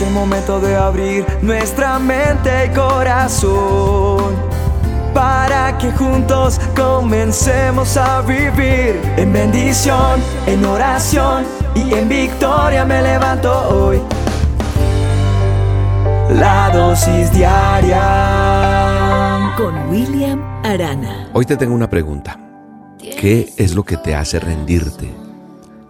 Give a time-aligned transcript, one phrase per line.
[0.00, 4.34] Es el momento de abrir nuestra mente y corazón
[5.12, 11.44] para que juntos comencemos a vivir en bendición, en oración
[11.74, 14.00] y en victoria me levanto hoy.
[16.30, 18.00] La dosis diaria
[19.58, 21.28] con William Arana.
[21.34, 22.40] Hoy te tengo una pregunta.
[22.98, 25.10] ¿Qué es lo que te hace rendirte?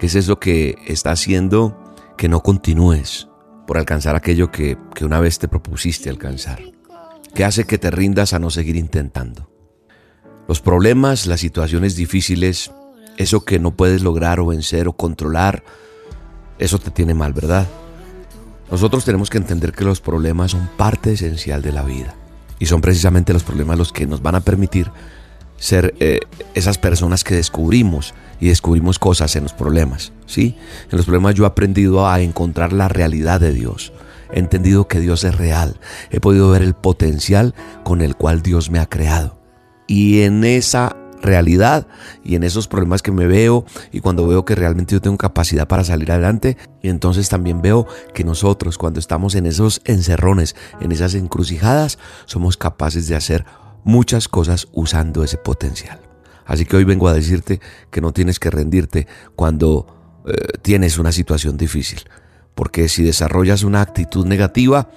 [0.00, 1.76] ¿Qué es eso que está haciendo
[2.16, 3.29] que no continúes
[3.70, 6.58] por alcanzar aquello que, que una vez te propusiste alcanzar?
[7.36, 9.48] ¿Qué hace que te rindas a no seguir intentando?
[10.48, 12.72] Los problemas, las situaciones difíciles,
[13.16, 15.62] eso que no puedes lograr o vencer o controlar,
[16.58, 17.68] eso te tiene mal, ¿verdad?
[18.72, 22.16] Nosotros tenemos que entender que los problemas son parte esencial de la vida.
[22.58, 24.90] Y son precisamente los problemas los que nos van a permitir
[25.58, 26.18] ser eh,
[26.54, 30.12] esas personas que descubrimos y descubrimos cosas en los problemas.
[30.26, 30.56] ¿sí?
[30.90, 33.92] En los problemas yo he aprendido a encontrar la realidad de Dios.
[34.32, 35.78] He entendido que Dios es real.
[36.10, 39.38] He podido ver el potencial con el cual Dios me ha creado.
[39.86, 41.86] Y en esa realidad
[42.24, 45.68] y en esos problemas que me veo y cuando veo que realmente yo tengo capacidad
[45.68, 50.92] para salir adelante y entonces también veo que nosotros cuando estamos en esos encerrones, en
[50.92, 53.44] esas encrucijadas, somos capaces de hacer
[53.84, 56.09] muchas cosas usando ese potencial.
[56.50, 57.60] Así que hoy vengo a decirte
[57.92, 59.06] que no tienes que rendirte
[59.36, 59.86] cuando
[60.26, 62.00] eh, tienes una situación difícil,
[62.56, 64.90] porque si desarrollas una actitud negativa,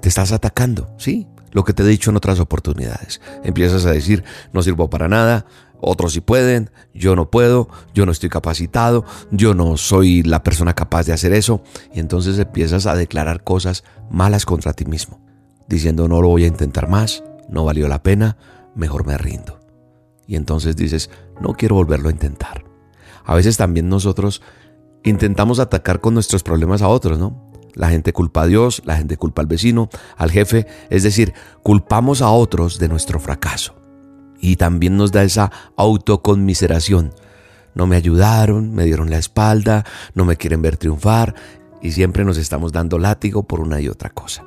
[0.00, 1.26] te estás atacando, ¿sí?
[1.52, 3.20] lo que te he dicho en otras oportunidades.
[3.44, 5.44] Empiezas a decir, no sirvo para nada,
[5.82, 10.72] otros sí pueden, yo no puedo, yo no estoy capacitado, yo no soy la persona
[10.72, 11.62] capaz de hacer eso.
[11.92, 15.20] Y entonces empiezas a declarar cosas malas contra ti mismo,
[15.68, 18.38] diciendo no lo voy a intentar más, no valió la pena,
[18.74, 19.55] mejor me rindo.
[20.26, 21.10] Y entonces dices,
[21.40, 22.64] no quiero volverlo a intentar.
[23.24, 24.42] A veces también nosotros
[25.04, 27.50] intentamos atacar con nuestros problemas a otros, ¿no?
[27.74, 32.22] La gente culpa a Dios, la gente culpa al vecino, al jefe, es decir, culpamos
[32.22, 33.74] a otros de nuestro fracaso.
[34.40, 37.12] Y también nos da esa autoconmiseración.
[37.74, 41.34] No me ayudaron, me dieron la espalda, no me quieren ver triunfar
[41.82, 44.44] y siempre nos estamos dando látigo por una y otra cosa.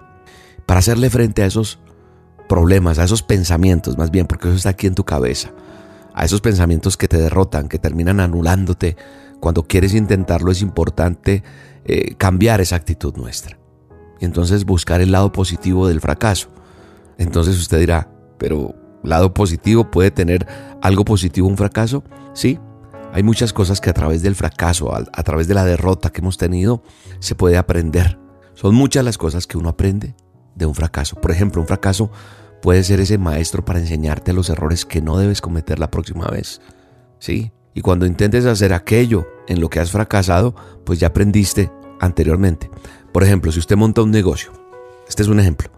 [0.66, 1.80] Para hacerle frente a esos
[2.48, 5.52] problemas, a esos pensamientos, más bien, porque eso está aquí en tu cabeza,
[6.20, 8.98] a esos pensamientos que te derrotan, que terminan anulándote,
[9.40, 11.44] cuando quieres intentarlo es importante
[11.86, 13.58] eh, cambiar esa actitud nuestra.
[14.20, 16.50] Y entonces buscar el lado positivo del fracaso.
[17.18, 20.46] Entonces usted dirá, pero lado positivo puede tener
[20.82, 22.04] algo positivo un fracaso?
[22.34, 22.60] Sí,
[23.14, 26.20] hay muchas cosas que a través del fracaso, a, a través de la derrota que
[26.20, 26.84] hemos tenido,
[27.20, 28.20] se puede aprender.
[28.56, 30.16] Son muchas las cosas que uno aprende
[30.54, 31.16] de un fracaso.
[31.16, 32.12] Por ejemplo, un fracaso
[32.62, 36.62] puede ser ese maestro para enseñarte los errores que no debes cometer la próxima vez.
[37.20, 40.56] Sí, y cuando intentes hacer aquello en lo que has fracasado,
[40.86, 42.70] pues ya aprendiste anteriormente.
[43.12, 44.52] Por ejemplo, si usted monta un negocio,
[45.08, 45.70] este es un ejemplo,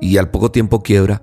[0.00, 1.22] y al poco tiempo quiebra,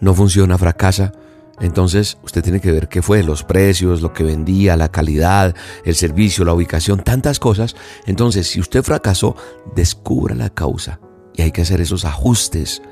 [0.00, 1.12] no funciona, fracasa,
[1.60, 5.54] entonces usted tiene que ver qué fue, los precios, lo que vendía, la calidad,
[5.84, 7.76] el servicio, la ubicación, tantas cosas.
[8.06, 9.36] Entonces, si usted fracasó,
[9.76, 11.00] descubra la causa
[11.34, 12.82] y hay que hacer esos ajustes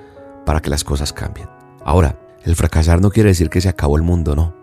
[0.48, 1.46] para que las cosas cambien.
[1.84, 4.54] Ahora, el fracasar no quiere decir que se acabó el mundo, no.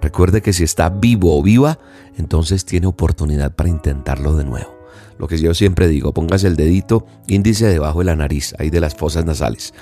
[0.00, 1.78] Recuerde que si está vivo o viva,
[2.16, 4.76] entonces tiene oportunidad para intentarlo de nuevo.
[5.16, 8.80] Lo que yo siempre digo, pongas el dedito índice debajo de la nariz, ahí de
[8.80, 9.74] las fosas nasales.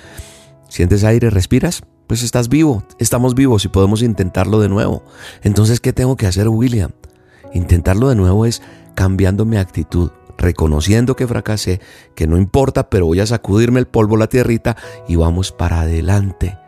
[0.68, 1.30] ¿Sientes aire?
[1.30, 1.84] ¿Respiras?
[2.06, 5.04] Pues estás vivo, estamos vivos y podemos intentarlo de nuevo.
[5.42, 6.90] Entonces, ¿qué tengo que hacer, William?
[7.54, 8.60] Intentarlo de nuevo es
[8.94, 11.80] cambiando mi actitud, reconociendo que fracasé,
[12.14, 14.76] que no importa, pero voy a sacudirme el polvo, la tierrita
[15.08, 16.58] y vamos para adelante.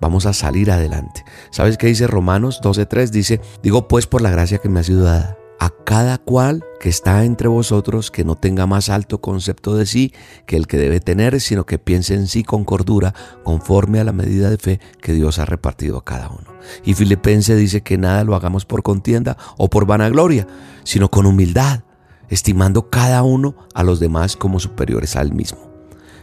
[0.00, 1.24] Vamos a salir adelante.
[1.50, 3.10] ¿Sabes qué dice Romanos 12.3?
[3.10, 6.88] Dice, digo pues por la gracia que me ha sido dada a cada cual que
[6.88, 10.14] está entre vosotros que no tenga más alto concepto de sí
[10.46, 14.12] que el que debe tener, sino que piense en sí con cordura, conforme a la
[14.12, 16.50] medida de fe que Dios ha repartido a cada uno.
[16.82, 20.46] Y Filipense dice que nada lo hagamos por contienda o por vanagloria,
[20.82, 21.80] sino con humildad,
[22.30, 25.70] estimando cada uno a los demás como superiores al mismo.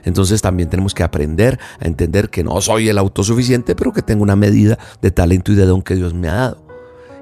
[0.03, 4.23] Entonces también tenemos que aprender a entender que no soy el autosuficiente, pero que tengo
[4.23, 6.63] una medida de talento y de don que Dios me ha dado.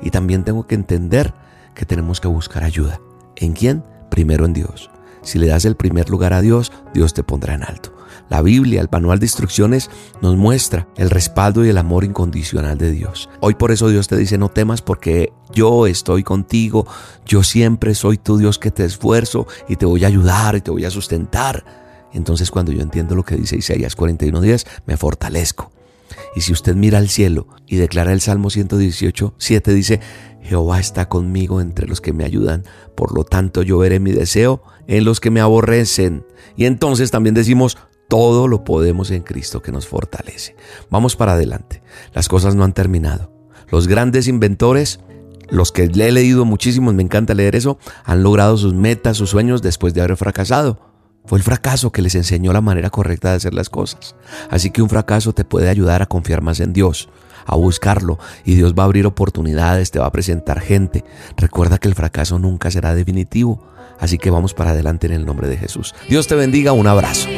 [0.02, 1.34] Y también tengo que entender
[1.74, 3.00] que tenemos que buscar ayuda.
[3.36, 3.84] ¿En quién?
[4.12, 4.92] Primero en Dios.
[5.24, 7.95] Si le das el primer lugar a Dios, Dios te pondrá en alto.
[8.30, 9.90] La Biblia, el manual de instrucciones,
[10.22, 13.30] nos muestra el respaldo y el amor incondicional de Dios.
[13.40, 16.88] Hoy por eso Dios te dice, no temas porque yo estoy contigo,
[17.26, 20.72] yo siempre soy tu Dios que te esfuerzo y te voy a ayudar y te
[20.72, 21.66] voy a sustentar.
[22.14, 25.72] Entonces cuando yo entiendo lo que dice Isaías 41 días, me fortalezco.
[26.36, 30.00] Y si usted mira al cielo y declara el Salmo 118, 7 dice,
[30.42, 32.64] Jehová está conmigo entre los que me ayudan,
[32.96, 36.26] por lo tanto yo veré mi deseo en los que me aborrecen.
[36.56, 37.78] Y entonces también decimos,
[38.08, 40.56] todo lo podemos en Cristo que nos fortalece.
[40.90, 41.82] Vamos para adelante.
[42.14, 43.32] Las cosas no han terminado.
[43.70, 45.00] Los grandes inventores,
[45.50, 49.32] los que le he leído muchísimos, me encanta leer eso, han logrado sus metas, sus
[49.32, 50.80] sueños después de haber fracasado.
[51.26, 54.16] Fue el fracaso que les enseñó la manera correcta de hacer las cosas.
[54.50, 57.10] Así que un fracaso te puede ayudar a confiar más en Dios,
[57.48, 61.04] a buscarlo y Dios va a abrir oportunidades, te va a presentar gente.
[61.36, 63.68] Recuerda que el fracaso nunca será definitivo.
[64.00, 65.96] Así que vamos para adelante en el nombre de Jesús.
[66.10, 67.30] Dios te bendiga, un abrazo.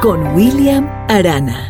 [0.00, 1.64] Con William Arana.